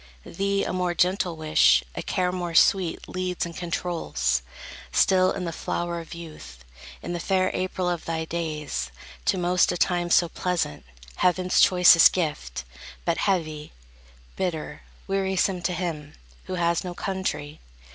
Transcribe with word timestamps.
Thee 0.25 0.63
a 0.63 0.73
more 0.73 0.95
gentle 0.95 1.35
wish, 1.37 1.83
a 1.93 2.01
care 2.01 2.31
more 2.31 2.55
sweet 2.55 3.07
Leads 3.07 3.45
and 3.45 3.55
controls, 3.55 4.41
still 4.91 5.31
in 5.31 5.45
the 5.45 5.51
flower 5.53 5.99
of 5.99 6.15
youth, 6.15 6.65
In 7.03 7.13
the 7.13 7.19
fair 7.19 7.51
April 7.53 7.87
of 7.87 8.05
thy 8.05 8.25
days, 8.25 8.89
to 9.25 9.37
most 9.37 9.71
A 9.71 9.77
time 9.77 10.09
so 10.09 10.27
pleasant, 10.27 10.85
heaven's 11.17 11.59
choicest 11.59 12.13
gift; 12.13 12.63
But 13.05 13.19
heavy, 13.19 13.73
bitter, 14.35 14.81
wearisome 15.07 15.61
to 15.61 15.71
him 15.73 16.15
Who 16.45 16.55
has 16.55 16.83
no 16.83 16.95
country. 16.95 17.59